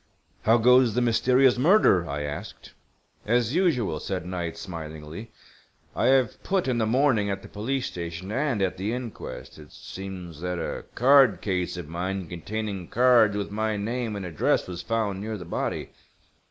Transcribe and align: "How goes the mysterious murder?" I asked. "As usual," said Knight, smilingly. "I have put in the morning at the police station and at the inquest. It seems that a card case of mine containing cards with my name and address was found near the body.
"How 0.45 0.57
goes 0.57 0.95
the 0.95 1.01
mysterious 1.01 1.59
murder?" 1.59 2.09
I 2.09 2.23
asked. 2.23 2.73
"As 3.27 3.53
usual," 3.53 3.99
said 3.99 4.25
Knight, 4.25 4.57
smilingly. 4.57 5.29
"I 5.95 6.07
have 6.07 6.41
put 6.41 6.67
in 6.67 6.79
the 6.79 6.87
morning 6.87 7.29
at 7.29 7.43
the 7.43 7.47
police 7.47 7.85
station 7.85 8.31
and 8.31 8.63
at 8.63 8.77
the 8.77 8.93
inquest. 8.93 9.59
It 9.59 9.71
seems 9.71 10.41
that 10.41 10.57
a 10.57 10.85
card 10.95 11.39
case 11.39 11.77
of 11.77 11.87
mine 11.87 12.25
containing 12.27 12.87
cards 12.87 13.37
with 13.37 13.51
my 13.51 13.77
name 13.77 14.15
and 14.15 14.25
address 14.25 14.67
was 14.67 14.81
found 14.81 15.21
near 15.21 15.37
the 15.37 15.45
body. 15.45 15.91